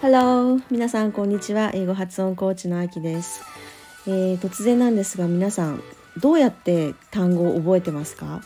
[0.00, 1.70] Hello 皆さんこんにちは。
[1.74, 3.40] 英語発音コーチのあきです、
[4.08, 5.80] えー、突然なんですが皆さん
[6.20, 8.42] どうやって単語を覚えてますか？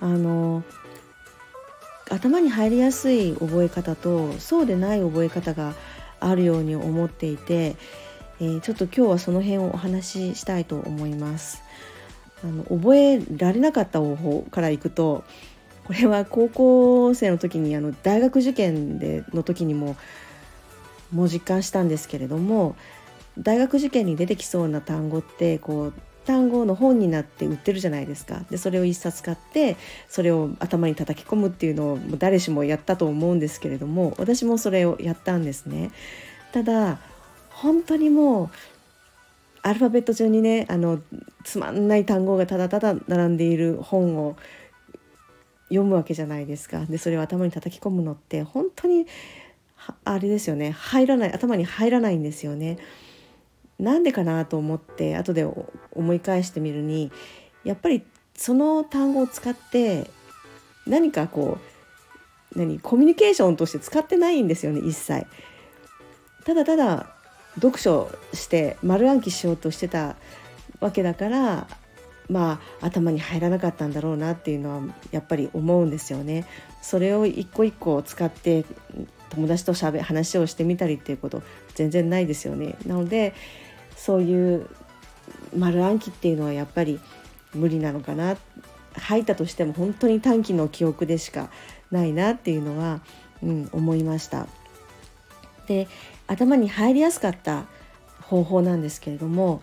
[0.00, 0.62] あの
[2.10, 5.74] 頭に入りやすい覚え方とそうでない覚え方が
[6.18, 7.76] あるように思っていて、
[8.40, 11.62] えー、ちょっと今日はその辺をお話ししたいと思います。
[12.42, 15.24] あの覚えられなかった方法からいくと
[15.84, 19.96] これは高校生の時にあの大学受験での時にも
[21.12, 22.76] もう実感したんですけれども
[23.38, 25.92] 大学受験に出てきそうな単語ってこう
[26.24, 28.44] 単語の本になって売ってるじゃないですか。
[28.50, 29.76] でそれを一冊買って
[30.08, 35.90] それを頭に叩き込むっていうのを誰しもやったと思うんですけれども私もそれをやったんですね。
[36.52, 36.98] ただ
[37.50, 38.50] 本当にもう
[39.64, 41.00] アルファベット中にねあの
[41.42, 44.36] つまんない単語がただただ並んでいる本を
[45.68, 49.06] 読むわけじゃないですかでそれを頭に叩き込むのって本当に
[50.04, 52.78] あれですよね入らない頭に入らないんですよね。
[53.78, 55.44] なんでかなと思って後で
[55.92, 57.10] 思い返してみるに
[57.64, 58.04] やっぱり
[58.36, 60.08] その単語を使って
[60.86, 61.58] 何かこ
[62.54, 65.26] う何コミュニケーションとして使ってないんですよね一切。
[66.44, 67.13] ただただ
[67.56, 70.16] 読書して丸暗記しようとしてた
[70.80, 71.66] わけだから
[72.28, 76.46] まあ頭に入らなかったんだろうなっていうのはやっぱり思うんですよね。
[76.82, 78.64] それを一個一個使って
[79.30, 81.42] 友達としゃべ話をしてみたりっていうこと
[81.74, 82.76] 全然ないですよね。
[82.86, 83.34] なので
[83.96, 84.68] そういう
[85.56, 87.00] 丸暗記っていうのはやっぱり
[87.54, 88.36] 無理なのかな
[88.94, 91.50] 入ったとしても本当に短期の記憶でしか
[91.90, 93.00] ないなっていうのは、
[93.42, 94.46] うん、思いました。
[95.66, 95.88] で
[96.26, 97.66] 頭に入りやすかった
[98.22, 99.62] 方法なんですけれども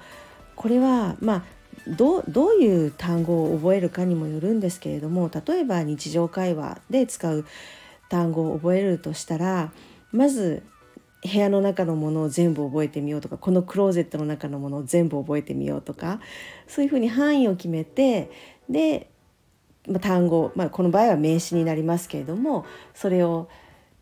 [0.55, 1.43] これはまあ
[1.87, 7.45] どどういう単語を覚えるかにもよるんですけれども例えば日常会話で使う
[8.09, 9.71] 単語を覚えるとしたら
[10.11, 10.63] まず
[11.23, 16.19] 部屋の中のものを全部覚えてみようとかこのクローゼットの中のものを全部覚えてみようとか
[16.67, 18.31] そういうふうに範囲を決めて
[18.69, 19.09] で、
[19.87, 23.49] まあ、単語、まあ、この場合は名詞になりますけれどもそれを、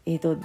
[0.06, 0.38] えーと、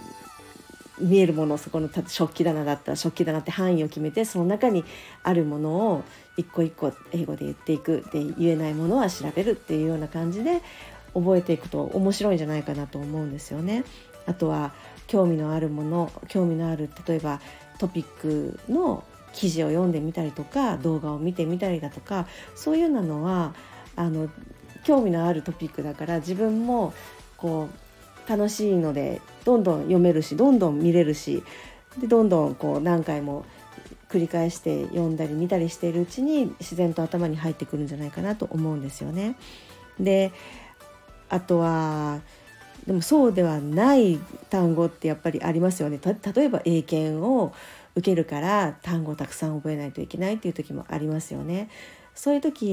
[0.98, 4.84] 見えるものそこの食器棚だったら食器棚って範囲を決めてその中に
[5.22, 6.04] あるものを
[6.36, 10.62] 一個一個英語で言っていくで言えないものは調べるっていうような感じで
[11.14, 13.84] 覚えていくと面白いんじゃないかなと思うんですよね。
[14.26, 14.72] あとは
[15.06, 17.40] 興味のあるもの興味のある例えば
[17.78, 23.54] トピックの記事を読んでみたりとか動画を見てみたりだとかそういうのは
[23.96, 24.30] あの
[24.84, 26.94] 興味のあるトピックだから自分も
[27.36, 27.83] こう
[28.28, 31.42] 楽しいのでどんどん読めるしどんどん見れるし
[31.98, 33.44] でどんどんこう何回も
[34.08, 39.36] 繰り返して読んだり見たりしているうちに自然と頭に入ってくるんじゃないかなと思うんですよね。
[39.98, 40.32] で
[41.28, 42.20] あとは
[42.86, 44.18] でもそうではない
[44.50, 47.52] 単語ってやっぱりありますよね例えば英検を
[47.96, 51.68] 受けるから単語をたくさん覚えないといけないっていう時もありますよね。
[52.14, 52.66] そういう時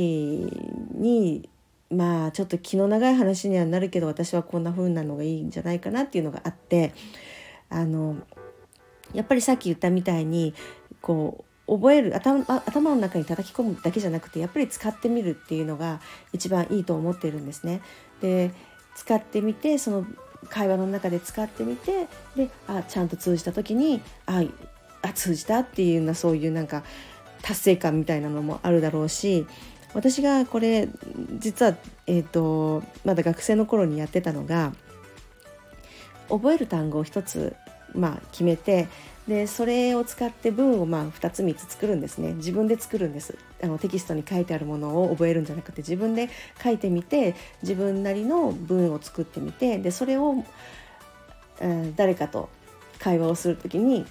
[0.94, 1.50] に
[1.92, 6.94] まあちょっと気の長い話にはなるけど私はこんな風なのがいいんじゃないかなっていうのがあって
[7.70, 8.16] あの
[9.14, 10.54] やっぱりさっき言ったみたいに
[11.02, 16.02] こう覚える頭頭の中に叩き込むだけじゃなくてやっぱり使ってみるっていうのが
[16.34, 17.82] 一番いいと思ってるんですね。
[18.22, 18.52] で
[18.96, 20.06] 使ってみてその
[20.50, 24.44] 会話の中で使ってみてであちゃんと通じた時にあ
[25.02, 26.84] あ通じたっていうようなそういうなんか
[27.42, 29.46] 達成感みたいなのもあるだろうし
[29.94, 30.88] 私がこれ
[31.40, 31.76] 実は、
[32.08, 34.74] えーと、まだ学生の頃にやってたのが
[36.30, 37.56] 覚える単語を一つ、
[37.94, 38.88] まあ、決めて
[39.28, 42.34] でそれを使って文をまあ2つ3つ作るんですね。
[42.34, 43.38] 自分で作るんです。
[43.64, 46.30] あのテキストに書いてあるものを覚えるんじゃなくて自分で
[46.64, 50.44] 書いてみて自分なりの文を作ってみてでそれを、
[51.62, 52.50] うん、誰かと
[52.98, 54.06] 会話をする時に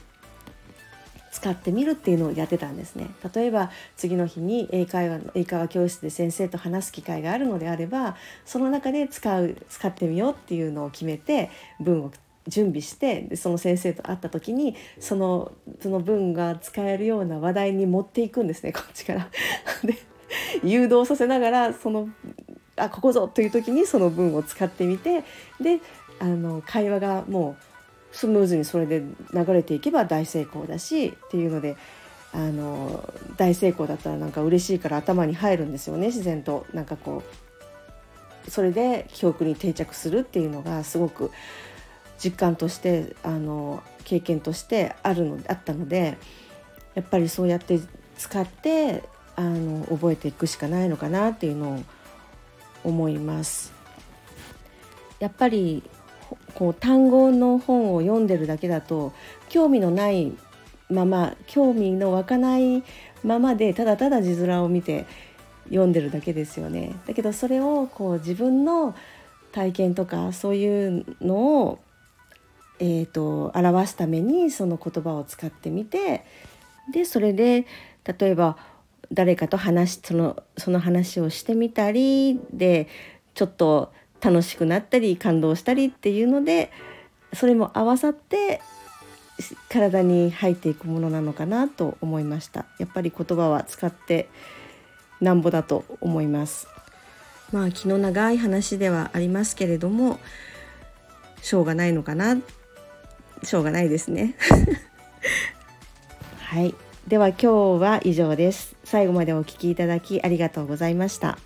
[1.40, 11.50] 使ってみるっていうのをやってたんですね例えば次の日に英会話の英会話教室で先生と話す機会があるのであればその中で使う使ってみようっていうのを決めて
[11.80, 12.12] 文を
[12.46, 19.28] 準備してでその先生と会った時にそのその文が使えるような話題に持っていくんですねこっちから。
[19.82, 19.96] で
[20.62, 22.08] 誘導させながらその
[22.76, 25.24] あここぞという時にその文を使ってみて
[25.60, 25.80] で
[26.18, 27.69] あの会話がもう
[28.12, 29.02] スムーズにそれで
[29.32, 31.76] 流れていけば大成功だしっていうので
[32.32, 37.22] あの大成功だったらなんか嬉しいから頭に入るんですよね自然となんかこ
[38.46, 41.30] うそれで記憶に定着するっていうのがすごく
[42.22, 46.18] 実感としてあの経験としてあるのあったので
[46.94, 47.80] やっぱりそうやって
[48.18, 49.04] 使って
[49.36, 51.82] あの覚えていくしかないのかなっていうのを
[52.84, 53.72] 思います。
[55.18, 55.82] やっぱり
[56.54, 59.12] こう単語の本を読んでるだけだと
[59.48, 60.32] 興味のない
[60.88, 62.82] まま興味の湧かない
[63.22, 65.06] ままでただただ字面を見て
[65.68, 66.96] 読んでるだけですよね。
[67.06, 68.94] だけどそれをこう自分の
[69.52, 71.78] 体験とかそういうのを、
[72.78, 76.24] えーと、表すためにその言葉を使ってみて
[76.92, 77.66] でそれで
[78.04, 78.56] 例えば
[79.12, 82.88] 誰かと話そのその話をしてみたりで
[83.34, 86.70] ちょっと楽しくなったり感動したりっていうので
[87.32, 88.60] それも合わさって
[89.68, 92.66] 体に入っていくものなのかなと思いました。
[92.78, 94.28] やっぱり言葉は使って
[95.20, 96.68] なんぼだと思います。
[97.52, 100.20] まあ気の長い話ではありますけれども
[101.40, 102.36] しょうがないのかな。
[103.42, 104.34] しょうがないですね。
[106.38, 106.74] はい。
[107.08, 107.46] では今日
[107.80, 108.80] は以上です。
[108.90, 111.38] 最後までお聴きいただきありがとうございました